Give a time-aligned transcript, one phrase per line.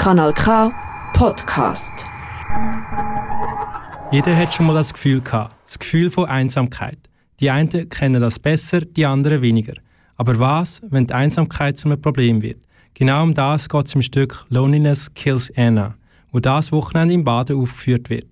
[0.00, 0.72] Kanal K
[1.12, 2.06] Podcast.
[4.10, 6.96] Jeder hat schon mal das Gefühl gehabt, das Gefühl von Einsamkeit.
[7.38, 9.74] Die einen kennen das besser, die anderen weniger.
[10.16, 12.62] Aber was, wenn die Einsamkeit zu einem Problem wird?
[12.94, 15.96] Genau um das geht es im Stück Loneliness Kills Anna,
[16.32, 18.28] wo das Wochenende im Baden aufgeführt wird.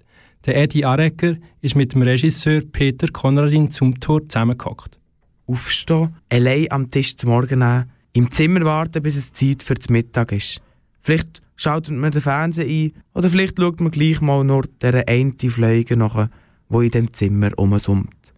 [0.46, 4.98] Der Eddie Arecker ist mit dem Regisseur Peter Konradin zum Tor zusammengehockt.
[5.46, 9.90] Aufstehen, allein am Tisch zum Morgen nehmen, im Zimmer warten, bis es Zeit für das
[9.90, 10.62] Mittag ist.
[11.02, 15.34] Vielleicht schaltet man den Fernseher ein oder vielleicht schaut man gleich mal nur dieser eine
[15.36, 16.28] Fliege nach,
[16.68, 18.32] wo in dem Zimmer umsummt.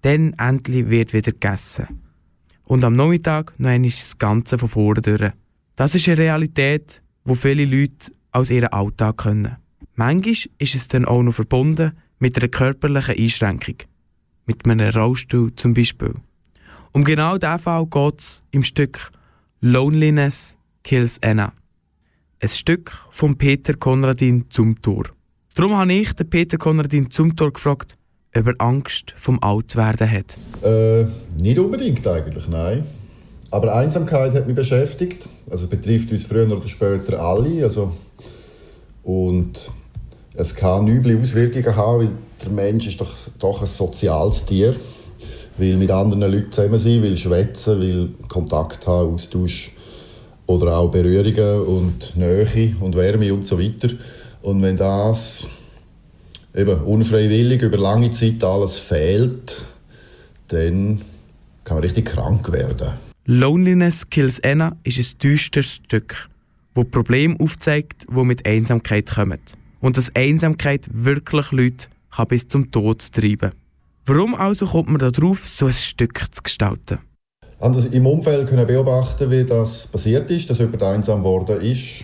[0.00, 2.00] Dann endlich wird wieder gegessen.
[2.64, 5.32] Und am Nachmittag noch einmal das Ganze von vorne durch.
[5.76, 9.56] Das ist eine Realität, wo viele Leute aus ihrem Alltag können.
[9.94, 13.76] Manchmal ist es dann auch noch verbunden mit einer körperlichen Einschränkung.
[14.46, 16.14] Mit einem Rollstuhl zum Beispiel.
[16.92, 19.10] Um genau diesen Fall geht es im Stück
[19.60, 21.52] Loneliness Kills Anna.
[22.42, 25.04] Ein Stück von Peter Konradin zum Tor.
[25.54, 27.96] Darum habe ich den Peter Konradin zum Tor gefragt,
[28.36, 30.36] ob er Angst vom Altwerden hat.
[30.64, 31.06] Äh,
[31.40, 32.84] nicht unbedingt eigentlich, nein.
[33.52, 35.28] Aber Einsamkeit hat mich beschäftigt.
[35.48, 37.62] Also betrifft uns früher oder später alle.
[37.62, 37.92] Also,
[39.04, 39.70] und
[40.34, 44.74] es kann üble Auswirkungen haben, weil der Mensch ist doch, doch ein soziales Tier.
[45.58, 49.70] Will mit anderen Leuten zusammen sein, will schwätzen, will Kontakt haben, Austausch
[50.46, 53.88] oder auch Berührungen und Nähe und Wärme und so weiter.
[54.42, 55.48] Und wenn das
[56.54, 59.64] eben unfreiwillig über lange Zeit alles fehlt,
[60.48, 61.00] dann
[61.64, 62.92] kann man richtig krank werden.
[63.24, 66.28] Loneliness Kills Anna ist ein düsteres Stück,
[66.74, 69.38] wo Probleme aufzeigt, die mit Einsamkeit kommen.
[69.80, 73.52] Und dass Einsamkeit wirklich Leute kann bis zum Tod treiben
[74.04, 76.98] Warum also kommt man darauf, so ein Stück zu gestalten?
[77.62, 82.02] Also Im Umfeld können beobachten, wie das passiert ist, dass jemand einsam geworden ist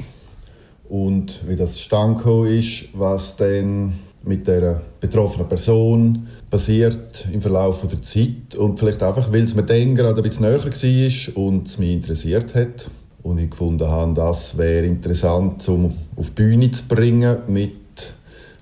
[0.88, 3.92] und wie das zustande ist, was dann
[4.22, 8.54] mit der betroffenen Person passiert im Verlauf der Zeit.
[8.56, 11.90] Und vielleicht einfach, weil es mir dann gerade ein bisschen näher war und es mich
[11.90, 12.88] interessiert hat
[13.24, 17.72] und ich gefunden habe, das wäre interessant, um auf die Bühne zu bringen mit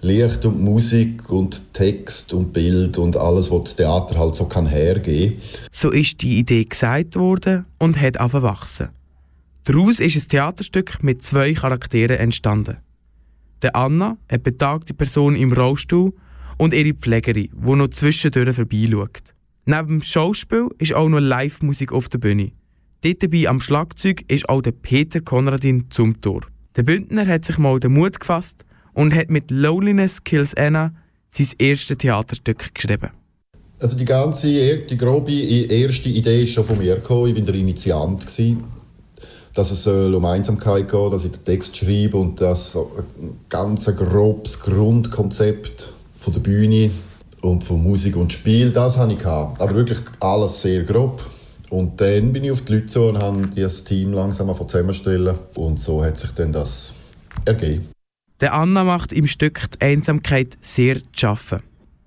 [0.02, 4.66] Licht und Musik und Text und Bild und alles, was das Theater halt so kann
[4.66, 5.40] hergeben.
[5.72, 8.90] So ist die Idee gesagt worden und hat wachsen.
[9.64, 12.76] Daraus ist ein Theaterstück mit zwei Charakteren entstanden.
[13.62, 16.12] Der Anna, eine betagte Person im Rollstuhl,
[16.58, 19.34] und ihre Pflegerin, die noch zwischendurch vorbeischaut.
[19.64, 22.52] Neben dem Schauspiel ist auch noch Live-Musik auf der Bühne.
[23.02, 26.42] Dort dabei am Schlagzeug ist auch der Peter Konradin zum Tor.
[26.76, 28.65] Der Bündner hat sich mal den Mut gefasst
[28.96, 30.92] und hat mit Loneliness Kills Anna
[31.30, 33.10] sein erstes Theaterstück geschrieben.
[33.78, 37.28] Also die ganze, die grobe erste Idee ist schon von mir gekommen.
[37.28, 38.64] Ich war der Initiant gewesen,
[39.52, 44.58] dass es um Einsamkeit geht, dass ich den Text schreibe und das ein ganz grobes
[44.60, 46.90] Grundkonzept von der Bühne
[47.42, 49.60] und von Musik und Spiel, das hatte ich gehabt.
[49.60, 51.22] Aber wirklich alles sehr grob.
[51.68, 55.78] Und dann bin ich auf die Leute zu und habe das Team langsam zusammenstellen und
[55.78, 56.94] so hat sich dann das
[57.44, 57.95] ergeben.
[58.40, 61.62] Der Anna macht im Stück die Einsamkeit sehr zu schaffen.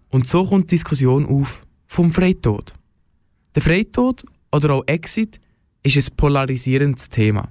[0.09, 2.75] Und so kommt die Diskussion auf vom Freitod.
[3.55, 5.39] Der Freitod oder auch Exit
[5.81, 7.49] ist ein polarisierendes Thema.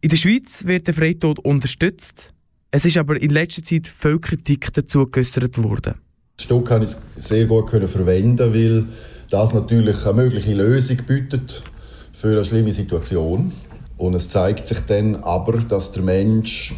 [0.00, 2.32] In der Schweiz wird der Freitod unterstützt,
[2.70, 5.96] es ist aber in letzter Zeit viel Kritik dazu geäußert worden.
[6.36, 8.86] Das Stück kann ich sehr gut verwenden, weil
[9.28, 11.64] das natürlich eine mögliche Lösung bietet
[12.12, 13.52] für eine schlimme Situation.
[13.96, 16.74] Und es zeigt sich dann aber, dass der Mensch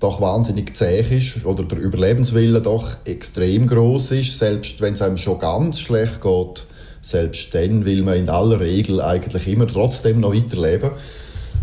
[0.00, 5.16] doch wahnsinnig zäh ist oder der Überlebenswille doch extrem groß ist, selbst wenn es einem
[5.16, 6.66] schon ganz schlecht geht.
[7.00, 10.90] Selbst dann will man in aller Regel eigentlich immer trotzdem noch weiterleben.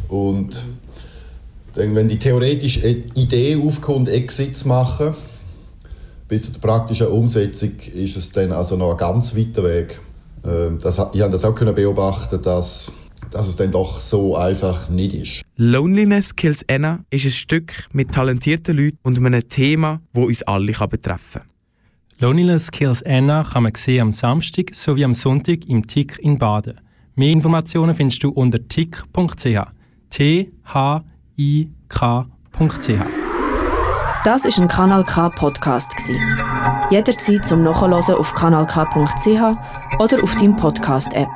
[0.08, 0.66] Und
[1.75, 5.16] wenn die theoretische Idee aufkommt, Exit zu machen,
[6.28, 10.00] bis zu der praktischen Umsetzung ist es dann also noch ein ganz weiter Weg.
[10.46, 12.92] Ähm, das, ich habe das auch beobachten, dass
[13.31, 15.42] dass es dann doch so einfach nicht ist.
[15.56, 20.74] Loneliness Kills Anna ist ein Stück mit talentierten Leuten und einem Thema, das uns alle
[20.74, 21.50] betreffen kann.
[22.19, 26.80] Loneliness Kills Anna kann man sehen am Samstag sowie am Sonntag im TIC in Baden.
[27.16, 29.45] Mehr Informationen findest du unter tick.ch.
[30.10, 31.01] T-H-I-K.ch.
[34.24, 35.95] Das ist ein Kanal K Podcast
[36.92, 41.30] Jederzeit zum Nachhören auf kanalk.ch oder auf deinem Podcast App.